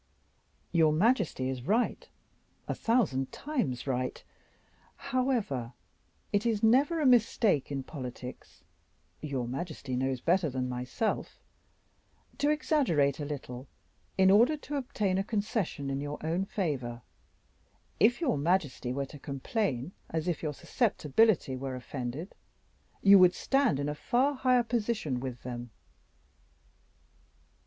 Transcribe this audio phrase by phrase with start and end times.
[0.71, 2.09] "Your majesty is right,
[2.67, 4.23] a thousand times right.
[4.95, 5.73] However,
[6.33, 8.63] it is never a mistake in politics,
[9.21, 11.39] your majesty knows better than myself,
[12.39, 13.67] to exaggerate a little
[14.17, 17.03] in order to obtain a concession in your own favor.
[17.99, 22.33] If your majesty were to complain as if your susceptibility were offended,
[23.03, 25.69] you would stand in a far higher position with them."